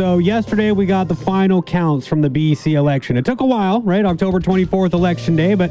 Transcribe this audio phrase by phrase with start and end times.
[0.00, 3.18] So yesterday we got the final counts from the BC election.
[3.18, 4.02] It took a while, right?
[4.02, 5.70] October 24th, election day, but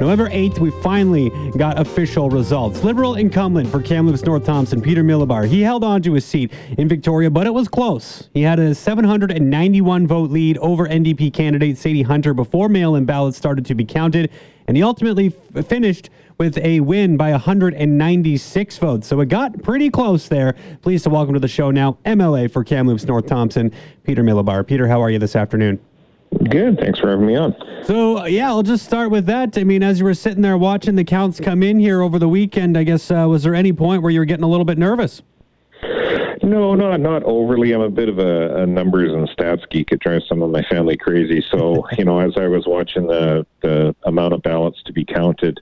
[0.00, 2.84] November 8th, we finally got official results.
[2.84, 6.86] Liberal incumbent for Kamloops North Thompson, Peter Milobar, he held on to his seat in
[6.86, 8.28] Victoria, but it was close.
[8.34, 13.38] He had a 791 vote lead over NDP candidate Sadie Hunter before mail in ballots
[13.38, 14.30] started to be counted,
[14.66, 19.06] and he ultimately f- finished with a win by 196 votes.
[19.06, 20.56] So it got pretty close there.
[20.82, 23.72] Pleased to welcome to the show now MLA for Kamloops North Thompson,
[24.04, 24.66] Peter Milobar.
[24.66, 25.80] Peter, how are you this afternoon?
[26.48, 26.78] Good.
[26.78, 27.54] Thanks for having me on.
[27.84, 29.56] So, yeah, I'll just start with that.
[29.56, 32.28] I mean, as you were sitting there watching the counts come in here over the
[32.28, 34.78] weekend, I guess, uh, was there any point where you were getting a little bit
[34.78, 35.22] nervous?
[36.42, 37.72] No, not not overly.
[37.72, 39.90] I'm a bit of a, a, numbers and stats geek.
[39.90, 41.44] It drives some of my family crazy.
[41.50, 45.60] So, you know, as I was watching the the amount of ballots to be counted,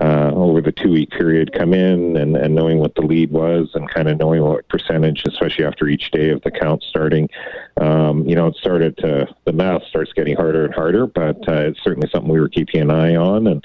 [0.00, 3.70] uh, over the two week period come in and, and knowing what the lead was
[3.74, 7.28] and kind of knowing what percentage, especially after each day of the count starting.
[7.76, 11.68] Um, you know, it started to, the math starts getting harder and harder, but uh,
[11.68, 13.46] it's certainly something we were keeping an eye on.
[13.46, 13.64] And,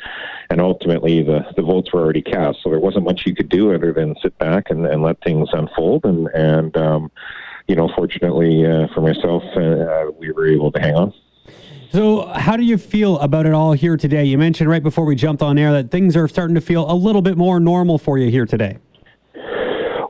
[0.49, 2.59] and ultimately, the, the votes were already cast.
[2.61, 5.49] So there wasn't much you could do other than sit back and, and let things
[5.53, 6.03] unfold.
[6.03, 7.11] And, and um,
[7.67, 11.13] you know, fortunately uh, for myself, uh, we were able to hang on.
[11.93, 14.25] So, how do you feel about it all here today?
[14.25, 16.93] You mentioned right before we jumped on air that things are starting to feel a
[16.93, 18.77] little bit more normal for you here today.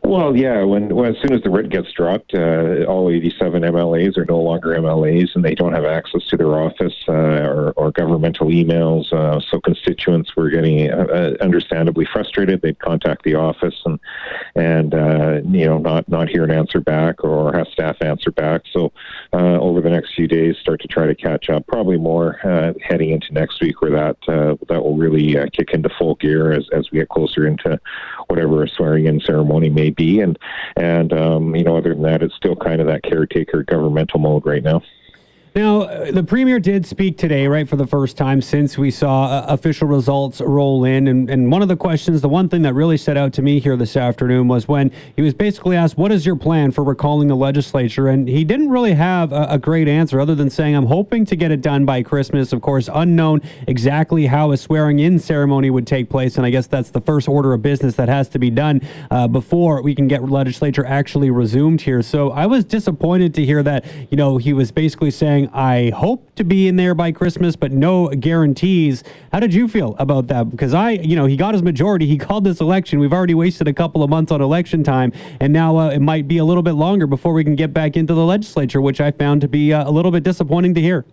[0.08, 0.64] Well, yeah.
[0.64, 4.40] When, when, as soon as the writ gets dropped, uh, all 87 MLAs are no
[4.40, 9.12] longer MLAs, and they don't have access to their office uh, or, or, governmental emails.
[9.12, 12.62] Uh, so constituents were getting uh, uh, understandably frustrated.
[12.62, 14.00] They'd contact the office and
[14.56, 18.62] and uh, you know not not hear an answer back or have staff answer back.
[18.72, 18.94] So
[19.34, 21.68] over the next few days, start to try to catch up.
[21.68, 22.40] Probably more
[22.82, 24.18] heading into next week, where that
[24.70, 27.78] that will really kick into full gear as as we get closer into
[28.28, 30.22] whatever a swearing-in ceremony may be.
[30.22, 30.40] And
[30.78, 34.46] and um, you know, other than that, it's still kind of that caretaker governmental mode
[34.46, 34.82] right now.
[35.58, 39.26] Now, uh, the premier did speak today, right, for the first time since we saw
[39.26, 41.08] uh, official results roll in.
[41.08, 43.60] And, and one of the questions, the one thing that really stood out to me
[43.60, 47.28] here this afternoon was when he was basically asked, What is your plan for recalling
[47.28, 48.10] the legislature?
[48.10, 51.36] And he didn't really have a, a great answer other than saying, I'm hoping to
[51.36, 52.54] get it done by Christmas.
[52.54, 56.38] Of course, unknown exactly how a swearing in ceremony would take place.
[56.38, 59.28] And I guess that's the first order of business that has to be done uh,
[59.28, 62.04] before we can get legislature actually resumed here.
[62.04, 66.36] So I was disappointed to hear that, you know, he was basically saying, I hope
[66.36, 69.04] to be in there by Christmas, but no guarantees.
[69.32, 70.50] How did you feel about that?
[70.50, 72.06] Because I, you know, he got his majority.
[72.06, 73.00] He called this election.
[73.00, 76.28] We've already wasted a couple of months on election time, and now uh, it might
[76.28, 79.12] be a little bit longer before we can get back into the legislature, which I
[79.12, 81.06] found to be uh, a little bit disappointing to hear.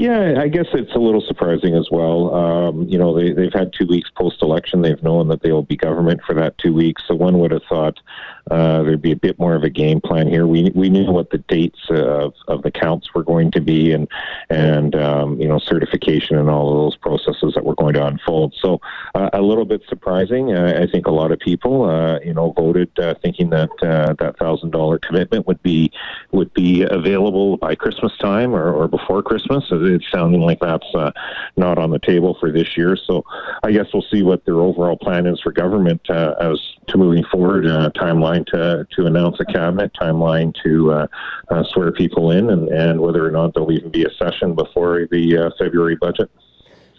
[0.00, 2.34] Yeah, I guess it's a little surprising as well.
[2.34, 4.80] Um, you know, they, they've had two weeks post election.
[4.80, 7.02] They've known that they will be government for that two weeks.
[7.06, 8.00] So one would have thought
[8.50, 10.46] uh, there'd be a bit more of a game plan here.
[10.46, 14.08] We we knew what the dates of, of the counts were going to be, and
[14.48, 18.54] and um, you know certification and all of those processes that were going to unfold.
[18.58, 18.80] So
[19.14, 20.56] uh, a little bit surprising.
[20.56, 24.14] Uh, I think a lot of people, uh, you know, voted uh, thinking that uh,
[24.18, 25.92] that thousand dollar commitment would be
[26.32, 31.10] would be available by Christmas time or, or before Christmas it's sounding like that's uh,
[31.56, 32.96] not on the table for this year.
[32.96, 33.24] So
[33.62, 36.58] I guess we'll see what their overall plan is for government uh, as
[36.88, 37.66] to moving forward.
[37.66, 41.06] Uh, timeline to to announce a cabinet, timeline to uh,
[41.50, 45.06] uh, swear people in, and, and whether or not there'll even be a session before
[45.10, 46.30] the uh, February budget.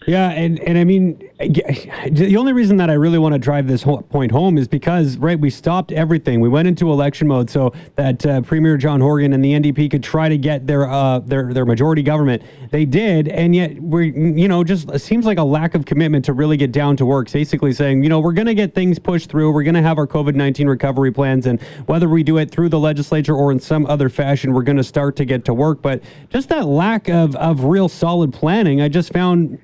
[0.06, 3.84] Yeah, and, and I mean, the only reason that I really want to drive this
[3.84, 6.40] point home is because, right, we stopped everything.
[6.40, 10.02] We went into election mode so that uh, Premier John Horgan and the NDP could
[10.02, 12.42] try to get their uh, their their majority government.
[12.70, 16.32] They did, and yet we're, you know, just seems like a lack of commitment to
[16.32, 17.30] really get down to work.
[17.30, 19.52] Basically saying, you know, we're going to get things pushed through.
[19.52, 22.68] We're going to have our COVID 19 recovery plans, and whether we do it through
[22.68, 25.82] the legislature or in some other fashion, we're going to start to get to work.
[25.82, 29.58] But just that lack of, of real solid planning, I just found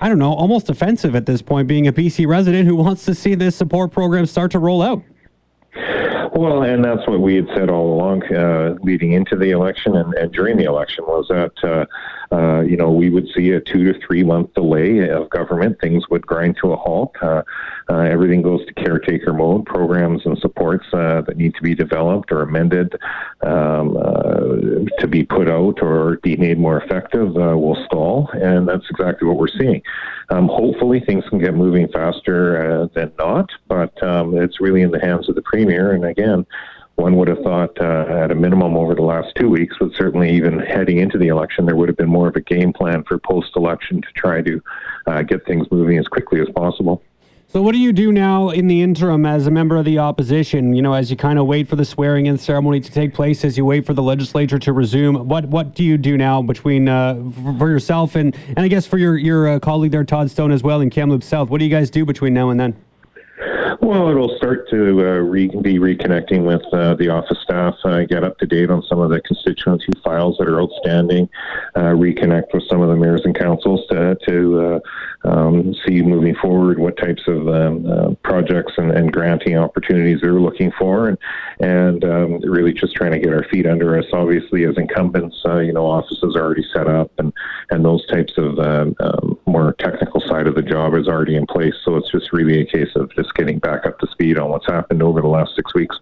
[0.00, 3.14] I don't know, almost offensive at this point, being a BC resident who wants to
[3.14, 5.02] see this support program start to roll out.
[6.34, 10.14] Well, and that's what we had said all along, uh, leading into the election and,
[10.14, 13.92] and, during the election, was that uh, uh, you know we would see a two
[13.92, 15.78] to three month delay of government.
[15.80, 17.14] Things would grind to a halt.
[17.20, 17.42] Uh,
[17.88, 19.66] uh, everything goes to caretaker mode.
[19.66, 22.94] Programs and supports uh, that need to be developed or amended
[23.42, 23.94] um,
[24.98, 29.36] to be put out or be made more effective will stall, and that's exactly what
[29.36, 29.82] we're seeing.
[30.30, 35.00] Um, hopefully, things can get moving faster than not, but um, it's really in the
[35.00, 35.92] hands of the premier.
[35.92, 36.46] And again,
[36.96, 40.34] one would have thought uh, at a minimum over the last two weeks, but certainly
[40.34, 43.18] even heading into the election, there would have been more of a game plan for
[43.18, 44.62] post election to try to
[45.06, 47.02] uh, get things moving as quickly as possible.
[47.48, 50.74] So, what do you do now in the interim as a member of the opposition?
[50.74, 53.44] You know, as you kind of wait for the swearing in ceremony to take place,
[53.44, 56.88] as you wait for the legislature to resume, what what do you do now between
[56.88, 57.22] uh,
[57.58, 60.62] for yourself and and I guess for your your uh, colleague there, Todd Stone, as
[60.62, 61.48] well in Kamloops South?
[61.48, 62.74] What do you guys do between now and then?
[63.80, 68.24] Well, it'll start to uh, re- be reconnecting with uh, the office staff, uh, get
[68.24, 71.28] up to date on some of the constituency files that are outstanding,
[71.74, 74.05] uh, reconnect with some of the mayors and councils to,
[75.86, 80.72] see moving forward what types of um, uh, projects and, and, granting opportunities they're looking
[80.78, 81.18] for, and
[81.60, 84.04] and um, really just trying to get our feet under us.
[84.12, 87.32] Obviously, as incumbents, uh, you know, offices are already set up, and
[87.70, 91.46] and those types of um, um, more technical side of the job is already in
[91.46, 91.74] place.
[91.84, 94.66] So it's just really a case of just getting back up to speed on what's
[94.66, 95.96] happened over the last six weeks.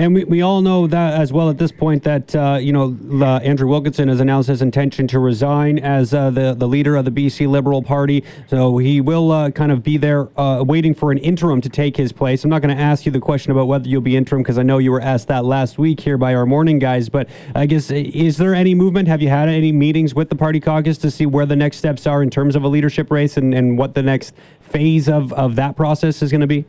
[0.00, 2.96] And we, we all know that as well at this point that, uh, you know,
[3.20, 7.04] uh, Andrew Wilkinson has announced his intention to resign as uh, the, the leader of
[7.04, 8.24] the BC Liberal Party.
[8.46, 11.98] So he will uh, kind of be there uh, waiting for an interim to take
[11.98, 12.44] his place.
[12.44, 14.62] I'm not going to ask you the question about whether you'll be interim because I
[14.62, 17.10] know you were asked that last week here by our morning guys.
[17.10, 19.06] But I guess, is there any movement?
[19.06, 22.06] Have you had any meetings with the party caucus to see where the next steps
[22.06, 25.56] are in terms of a leadership race and, and what the next phase of, of
[25.56, 26.64] that process is going to be?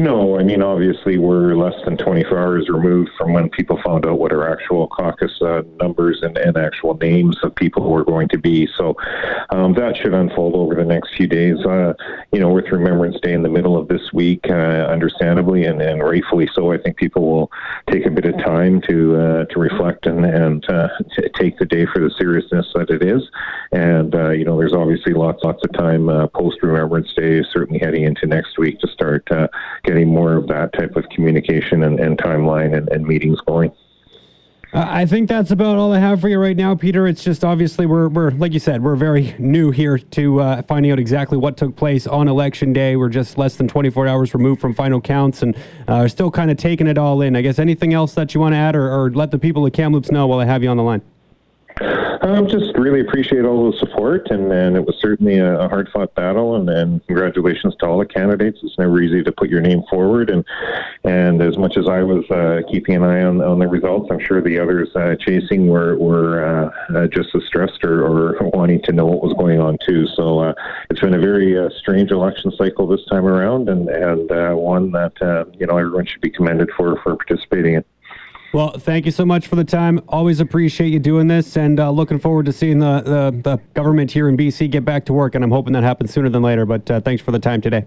[0.00, 4.18] No, I mean, obviously, we're less than 24 hours removed from when people found out
[4.18, 8.26] what our actual caucus uh, numbers and, and actual names of people who are going
[8.28, 8.66] to be.
[8.78, 8.96] So
[9.50, 11.58] um, that should unfold over the next few days.
[11.66, 11.92] Uh,
[12.32, 16.02] you know, with Remembrance Day in the middle of this week, uh, understandably and, and
[16.02, 17.52] rightfully so, I think people will
[17.90, 21.66] take a bit of time to uh, to reflect and, and uh, t- take the
[21.66, 23.28] day for the seriousness that it is.
[23.72, 28.04] And, uh, you know, there's obviously lots, lots of time post Remembrance Day, certainly heading
[28.04, 29.28] into next week to start
[29.90, 33.72] getting more of that type of communication and, and timeline and, and meetings going.
[34.72, 37.08] I think that's about all I have for you right now, Peter.
[37.08, 40.92] It's just obviously we're, we're like you said, we're very new here to uh, finding
[40.92, 42.94] out exactly what took place on election day.
[42.94, 45.56] We're just less than 24 hours removed from final counts and
[45.88, 47.34] uh, still kind of taking it all in.
[47.34, 49.72] I guess anything else that you want to add or, or let the people at
[49.72, 51.02] Kamloops know while I have you on the line?
[52.22, 55.88] Um, just really appreciate all the support, and, and it was certainly a, a hard
[55.88, 56.54] fought battle.
[56.54, 58.58] And, and congratulations to all the candidates.
[58.62, 60.44] It's never easy to put your name forward, and
[61.04, 64.20] and as much as I was uh, keeping an eye on, on the results, I'm
[64.20, 68.82] sure the others uh, chasing were were uh, uh just as stressed or, or, wanting
[68.82, 70.06] to know what was going on too.
[70.14, 70.54] So uh,
[70.90, 74.28] it's been a very uh, strange election cycle this time around, and and
[74.58, 75.14] one that
[75.58, 77.84] you know everyone should be commended for for participating in.
[78.52, 80.00] Well, thank you so much for the time.
[80.08, 84.10] Always appreciate you doing this, and uh, looking forward to seeing the, the, the government
[84.10, 85.36] here in BC get back to work.
[85.36, 86.66] And I'm hoping that happens sooner than later.
[86.66, 87.84] But uh, thanks for the time today.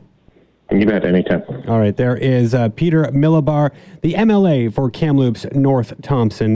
[0.71, 1.44] You bet, anytime.
[1.68, 3.71] All right, there is uh, Peter Milobar,
[4.01, 6.51] the MLA for Kamloops North Thompson.